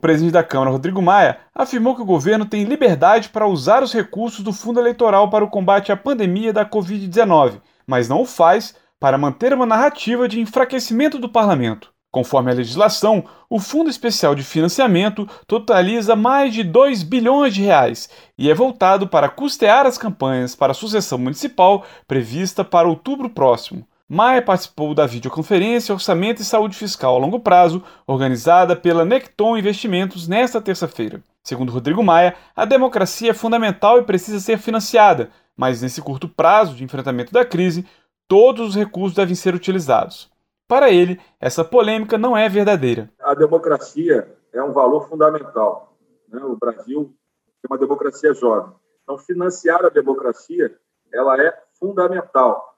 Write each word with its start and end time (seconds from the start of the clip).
presidente 0.00 0.32
da 0.32 0.42
Câmara, 0.42 0.70
Rodrigo 0.70 1.00
Maia, 1.00 1.38
afirmou 1.54 1.94
que 1.94 2.02
o 2.02 2.06
governo 2.06 2.46
tem 2.46 2.64
liberdade 2.64 3.28
para 3.28 3.46
usar 3.46 3.82
os 3.82 3.92
recursos 3.92 4.42
do 4.42 4.52
fundo 4.52 4.80
eleitoral 4.80 5.28
para 5.30 5.44
o 5.44 5.50
combate 5.50 5.92
à 5.92 5.96
pandemia 5.96 6.52
da 6.52 6.64
Covid-19, 6.64 7.60
mas 7.86 8.08
não 8.08 8.22
o 8.22 8.26
faz 8.26 8.74
para 8.98 9.18
manter 9.18 9.52
uma 9.52 9.66
narrativa 9.66 10.26
de 10.26 10.40
enfraquecimento 10.40 11.18
do 11.18 11.28
parlamento. 11.28 11.92
Conforme 12.10 12.50
a 12.50 12.54
legislação, 12.54 13.24
o 13.48 13.60
Fundo 13.60 13.88
Especial 13.88 14.34
de 14.34 14.42
Financiamento 14.42 15.28
totaliza 15.46 16.16
mais 16.16 16.52
de 16.52 16.64
2 16.64 17.04
bilhões 17.04 17.54
de 17.54 17.62
reais 17.62 18.08
e 18.36 18.50
é 18.50 18.54
voltado 18.54 19.06
para 19.06 19.28
custear 19.28 19.86
as 19.86 19.96
campanhas 19.96 20.56
para 20.56 20.72
a 20.72 20.74
sucessão 20.74 21.18
municipal 21.18 21.84
prevista 22.08 22.64
para 22.64 22.88
outubro 22.88 23.30
próximo. 23.30 23.86
Maia 24.12 24.42
participou 24.42 24.92
da 24.92 25.06
videoconferência 25.06 25.94
Orçamento 25.94 26.42
e 26.42 26.44
Saúde 26.44 26.76
Fiscal 26.76 27.14
a 27.14 27.18
longo 27.20 27.38
prazo, 27.38 27.80
organizada 28.04 28.74
pela 28.74 29.04
Necton 29.04 29.56
Investimentos 29.56 30.26
nesta 30.26 30.60
terça-feira. 30.60 31.22
Segundo 31.44 31.70
Rodrigo 31.70 32.02
Maia, 32.02 32.34
a 32.56 32.64
democracia 32.64 33.30
é 33.30 33.34
fundamental 33.34 34.00
e 34.00 34.02
precisa 34.02 34.40
ser 34.40 34.58
financiada, 34.58 35.30
mas 35.56 35.80
nesse 35.80 36.02
curto 36.02 36.28
prazo 36.28 36.74
de 36.74 36.82
enfrentamento 36.82 37.32
da 37.32 37.44
crise, 37.44 37.86
todos 38.26 38.70
os 38.70 38.74
recursos 38.74 39.14
devem 39.14 39.36
ser 39.36 39.54
utilizados. 39.54 40.28
Para 40.66 40.90
ele, 40.90 41.20
essa 41.38 41.64
polêmica 41.64 42.18
não 42.18 42.36
é 42.36 42.48
verdadeira. 42.48 43.08
A 43.20 43.32
democracia 43.32 44.28
é 44.52 44.60
um 44.60 44.72
valor 44.72 45.08
fundamental. 45.08 45.96
Né? 46.28 46.42
O 46.42 46.56
Brasil 46.56 47.14
é 47.62 47.72
uma 47.72 47.78
democracia 47.78 48.34
jovem. 48.34 48.72
Então, 49.04 49.16
financiar 49.16 49.84
a 49.84 49.88
democracia 49.88 50.76
ela 51.14 51.40
é 51.40 51.56
fundamental. 51.78 52.69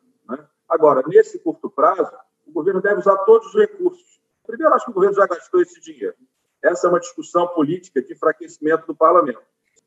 Agora, 0.72 1.02
nesse 1.06 1.38
curto 1.38 1.68
prazo, 1.68 2.12
o 2.46 2.52
governo 2.52 2.80
deve 2.80 3.00
usar 3.00 3.16
todos 3.18 3.48
os 3.48 3.54
recursos. 3.54 4.20
Primeiro, 4.46 4.74
acho 4.74 4.86
que 4.86 4.90
o 4.90 4.94
governo 4.94 5.14
já 5.14 5.26
gastou 5.26 5.60
esse 5.60 5.80
dinheiro. 5.80 6.14
Essa 6.62 6.86
é 6.86 6.90
uma 6.90 7.00
discussão 7.00 7.46
política 7.48 8.00
de 8.00 8.12
enfraquecimento 8.12 8.86
do 8.86 8.94
parlamento. 8.94 9.42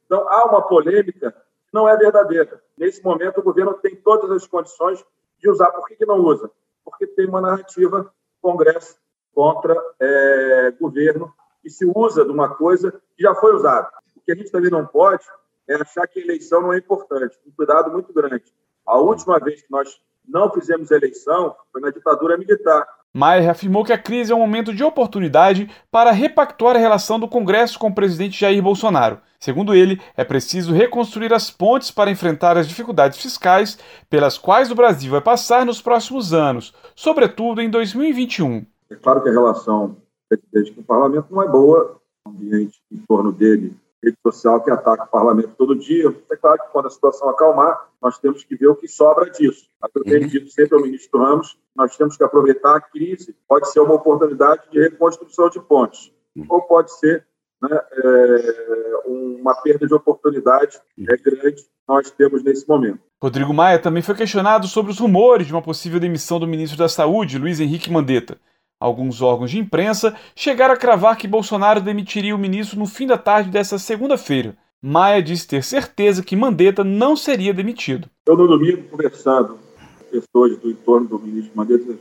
Então, 0.05 0.27
há 0.29 0.45
uma 0.45 0.61
polêmica 0.61 1.31
que 1.31 1.73
não 1.73 1.89
é 1.89 1.97
verdadeira. 1.97 2.61
Nesse 2.77 3.03
momento, 3.03 3.39
o 3.39 3.43
governo 3.43 3.73
tem 3.73 3.95
todas 3.95 4.29
as 4.29 4.45
condições 4.45 5.03
de 5.39 5.49
usar. 5.49 5.71
Por 5.71 5.87
que 5.87 6.05
não 6.05 6.19
usa? 6.19 6.51
porque 6.85 7.07
tem 7.07 7.27
uma 7.27 7.41
narrativa 7.41 8.13
Congresso 8.39 8.95
contra 9.33 9.75
é, 9.99 10.71
governo 10.79 11.33
e 11.63 11.69
se 11.69 11.83
usa 11.83 12.23
de 12.23 12.31
uma 12.31 12.55
coisa 12.55 12.91
que 13.17 13.23
já 13.23 13.33
foi 13.33 13.55
usada. 13.55 13.89
O 14.15 14.21
que 14.21 14.31
a 14.31 14.35
gente 14.35 14.51
também 14.51 14.69
não 14.69 14.85
pode 14.85 15.25
é 15.67 15.75
achar 15.75 16.07
que 16.07 16.19
a 16.19 16.23
eleição 16.23 16.61
não 16.61 16.71
é 16.71 16.77
importante. 16.77 17.37
Um 17.45 17.51
cuidado 17.51 17.91
muito 17.91 18.13
grande. 18.13 18.43
A 18.85 18.99
última 18.99 19.39
vez 19.39 19.63
que 19.63 19.71
nós 19.71 19.99
não 20.27 20.51
fizemos 20.51 20.91
eleição 20.91 21.55
foi 21.71 21.81
na 21.81 21.89
ditadura 21.89 22.37
militar. 22.37 22.85
Maier 23.13 23.49
afirmou 23.49 23.85
que 23.85 23.93
a 23.93 23.97
crise 23.97 24.31
é 24.31 24.35
um 24.35 24.39
momento 24.39 24.73
de 24.73 24.83
oportunidade 24.83 25.69
para 25.89 26.11
repactuar 26.11 26.75
a 26.75 26.79
relação 26.79 27.17
do 27.17 27.29
Congresso 27.29 27.79
com 27.79 27.87
o 27.87 27.95
presidente 27.95 28.39
Jair 28.39 28.61
Bolsonaro. 28.61 29.19
Segundo 29.39 29.73
ele, 29.73 30.01
é 30.17 30.23
preciso 30.23 30.73
reconstruir 30.73 31.31
as 31.33 31.49
pontes 31.49 31.91
para 31.91 32.11
enfrentar 32.11 32.57
as 32.57 32.67
dificuldades 32.67 33.19
fiscais 33.21 33.77
pelas 34.09 34.37
quais 34.37 34.69
o 34.69 34.75
Brasil 34.75 35.11
vai 35.11 35.21
passar 35.21 35.65
nos 35.65 35.81
próximos 35.81 36.33
anos, 36.33 36.73
sobretudo 36.95 37.61
em 37.61 37.69
2021. 37.69 38.65
É 38.89 38.95
claro 38.95 39.23
que 39.23 39.29
a 39.29 39.31
relação 39.31 39.95
presidente 40.27 40.73
com 40.73 40.81
o 40.81 40.83
parlamento 40.83 41.27
não 41.31 41.43
é 41.43 41.47
boa, 41.47 41.97
o 42.25 42.29
ambiente 42.29 42.81
em 42.91 42.97
torno 43.07 43.31
dele 43.31 43.73
rede 44.03 44.17
social 44.21 44.63
que 44.63 44.71
ataca 44.71 45.03
o 45.03 45.07
parlamento 45.07 45.53
todo 45.57 45.75
dia. 45.75 46.13
É 46.31 46.35
claro 46.35 46.59
que 46.61 46.71
quando 46.71 46.87
a 46.87 46.91
situação 46.91 47.29
acalmar, 47.29 47.89
nós 48.01 48.17
temos 48.19 48.43
que 48.43 48.55
ver 48.55 48.67
o 48.67 48.75
que 48.75 48.87
sobra 48.87 49.29
disso. 49.29 49.67
Eu 49.95 50.03
tenho 50.03 50.21
uhum. 50.21 50.27
dito 50.27 50.49
sempre 50.49 50.75
ao 50.75 50.81
ministro 50.81 51.19
Ramos, 51.19 51.57
nós 51.75 51.95
temos 51.97 52.15
que 52.15 52.23
aproveitar 52.23 52.75
a 52.75 52.81
crise. 52.81 53.35
Pode 53.47 53.71
ser 53.71 53.79
uma 53.79 53.95
oportunidade 53.95 54.69
de 54.71 54.79
reconstrução 54.79 55.49
de 55.49 55.59
pontes, 55.59 56.11
uhum. 56.35 56.45
ou 56.49 56.61
pode 56.61 56.91
ser 56.99 57.25
né, 57.61 57.79
é, 57.91 59.03
uma 59.05 59.55
perda 59.55 59.87
de 59.87 59.93
oportunidade 59.93 60.79
é 60.99 61.17
grande 61.17 61.63
que 61.63 61.69
nós 61.87 62.09
temos 62.11 62.43
nesse 62.43 62.67
momento. 62.67 62.99
Rodrigo 63.21 63.53
Maia 63.53 63.79
também 63.79 64.03
foi 64.03 64.15
questionado 64.15 64.67
sobre 64.67 64.91
os 64.91 64.99
rumores 64.99 65.47
de 65.47 65.53
uma 65.53 65.61
possível 65.61 65.99
demissão 65.99 66.39
do 66.39 66.47
ministro 66.47 66.77
da 66.77 66.89
Saúde, 66.89 67.37
Luiz 67.37 67.59
Henrique 67.59 67.91
Mandetta. 67.91 68.37
Alguns 68.85 69.19
órgãos 69.19 69.49
de 69.49 69.57
imprensa 69.57 70.15
chegaram 70.35 70.75
a 70.75 70.77
cravar 70.77 71.17
que 71.17 71.27
Bolsonaro 71.27 71.81
demitiria 71.81 72.35
o 72.35 72.37
ministro 72.37 72.77
no 72.77 72.85
fim 72.85 73.07
da 73.07 73.17
tarde 73.17 73.49
dessa 73.49 73.79
segunda-feira. 73.79 74.55
Maia 74.79 75.23
disse 75.23 75.47
ter 75.47 75.63
certeza 75.63 76.21
que 76.21 76.35
Mandetta 76.35 76.83
não 76.83 77.15
seria 77.15 77.51
demitido. 77.51 78.07
Eu, 78.27 78.37
no 78.37 78.47
domingo, 78.47 78.83
conversando 78.83 79.57
com 79.57 80.05
pessoas 80.11 80.55
do 80.59 80.69
entorno 80.69 81.07
do 81.07 81.17
ministro 81.17 81.51
Mandetta, 81.55 81.97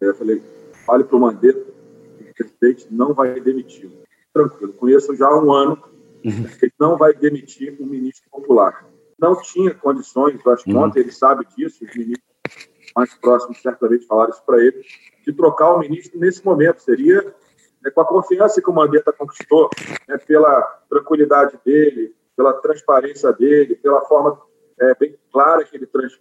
eu 0.00 0.14
falei: 0.16 0.42
fale 0.84 1.04
para 1.04 1.16
o 1.16 1.20
Mandetta 1.20 1.64
que 2.34 2.42
o 2.42 2.48
presidente 2.48 2.88
não 2.90 3.14
vai 3.14 3.38
demiti-lo. 3.38 3.92
Tranquilo, 4.34 4.72
conheço 4.72 5.14
já 5.14 5.28
há 5.28 5.40
um 5.40 5.52
ano 5.52 5.78
uhum. 6.24 6.44
que 6.58 6.64
ele 6.64 6.72
não 6.80 6.96
vai 6.98 7.14
demitir 7.14 7.76
um 7.80 7.86
ministro 7.86 8.28
popular. 8.28 8.84
Não 9.16 9.40
tinha 9.40 9.72
condições, 9.72 10.44
acho 10.44 10.64
que 10.64 10.72
uhum. 10.72 10.82
ontem 10.82 10.98
ele 10.98 11.12
sabe 11.12 11.46
disso, 11.56 11.84
os 11.84 11.96
ministros 11.96 12.27
mais 12.98 13.14
próximos 13.14 13.62
certamente 13.62 14.06
falaram 14.06 14.30
isso 14.30 14.42
para 14.44 14.58
ele, 14.58 14.82
de 15.24 15.32
trocar 15.32 15.72
o 15.72 15.78
ministro 15.78 16.18
nesse 16.18 16.44
momento. 16.44 16.82
Seria 16.82 17.22
né, 17.80 17.90
com 17.92 18.00
a 18.00 18.04
confiança 18.04 18.60
que 18.60 18.68
o 18.68 18.74
Mandetta 18.74 19.12
conquistou, 19.12 19.70
né, 20.08 20.18
pela 20.18 20.62
tranquilidade 20.90 21.60
dele, 21.64 22.12
pela 22.36 22.52
transparência 22.54 23.32
dele, 23.32 23.76
pela 23.76 24.00
forma 24.00 24.40
é, 24.80 24.94
bem 24.96 25.16
clara 25.32 25.64
que 25.64 25.76
ele, 25.76 25.86
trans, 25.86 26.20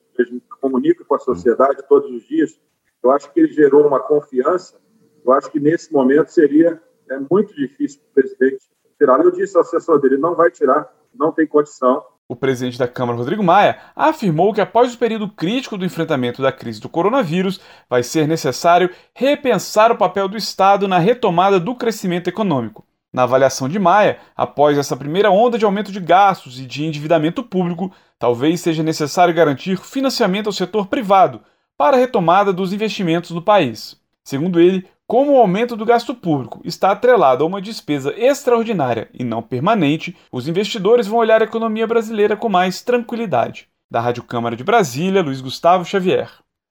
comunica 0.61 1.03
com 1.03 1.15
a 1.15 1.19
sociedade 1.19 1.83
todos 1.89 2.11
os 2.11 2.27
dias. 2.27 2.59
Eu 3.01 3.09
acho 3.11 3.31
que 3.31 3.39
ele 3.39 3.51
gerou 3.51 3.88
uma 3.88 3.99
confiança. 3.99 4.79
Eu 5.25 5.31
acho 5.31 5.49
que 5.51 5.59
nesse 5.59 5.91
momento 5.91 6.29
seria 6.29 6.79
é, 7.09 7.19
muito 7.31 7.55
difícil 7.55 7.99
para 8.01 8.09
o 8.09 8.13
presidente 8.13 8.65
tirar. 8.99 9.19
Eu 9.23 9.31
disse 9.31 9.57
ao 9.57 9.63
assessor 9.63 9.99
dele: 9.99 10.17
não 10.17 10.35
vai 10.35 10.51
tirar, 10.51 10.94
não 11.13 11.31
tem 11.31 11.47
condição. 11.47 12.05
O 12.29 12.35
presidente 12.35 12.77
da 12.77 12.89
Câmara, 12.89 13.17
Rodrigo 13.17 13.41
Maia, 13.41 13.77
afirmou 13.95 14.53
que 14.53 14.59
após 14.59 14.93
o 14.93 14.97
período 14.97 15.29
crítico 15.29 15.77
do 15.77 15.85
enfrentamento 15.85 16.41
da 16.41 16.51
crise 16.51 16.81
do 16.81 16.89
coronavírus, 16.89 17.57
vai 17.89 18.03
ser 18.03 18.27
necessário 18.27 18.89
repensar 19.13 19.93
o 19.93 19.97
papel 19.97 20.27
do 20.27 20.35
Estado 20.35 20.89
na 20.89 20.99
retomada 20.99 21.57
do 21.57 21.73
crescimento 21.73 22.27
econômico. 22.27 22.85
Na 23.13 23.23
avaliação 23.23 23.69
de 23.69 23.79
Maia, 23.79 24.19
após 24.35 24.77
essa 24.77 24.97
primeira 24.97 25.31
onda 25.31 25.57
de 25.57 25.63
aumento 25.63 25.89
de 25.89 26.01
gastos 26.01 26.59
e 26.59 26.65
de 26.65 26.85
endividamento 26.85 27.41
público, 27.41 27.93
talvez 28.19 28.59
seja 28.59 28.83
necessário 28.83 29.33
garantir 29.33 29.77
financiamento 29.77 30.47
ao 30.47 30.53
setor 30.53 30.88
privado 30.88 31.41
para 31.77 31.95
a 31.95 31.99
retomada 31.99 32.51
dos 32.51 32.73
investimentos 32.73 33.31
no 33.31 33.41
país. 33.41 33.97
Segundo 34.21 34.59
ele, 34.59 34.85
como 35.07 35.31
o 35.31 35.38
aumento 35.38 35.78
do 35.78 35.85
gasto 35.85 36.13
público 36.13 36.59
está 36.66 36.91
atrelado 36.91 37.41
a 37.41 37.47
uma 37.47 37.62
despesa 37.62 38.13
extraordinária 38.18 39.09
e 39.13 39.23
não 39.23 39.41
permanente, 39.41 40.18
os 40.29 40.50
investidores 40.50 41.07
vão 41.07 41.19
olhar 41.19 41.41
a 41.41 41.45
economia 41.45 41.88
brasileira 41.88 42.35
com 42.35 42.50
mais 42.50 42.81
tranquilidade. 42.81 43.69
Da 43.90 44.01
Rádio 44.01 44.23
Câmara 44.23 44.57
de 44.57 44.66
Brasília, 44.66 45.23
Luiz 45.23 45.40
Gustavo 45.40 45.85
Xavier. 45.85 46.29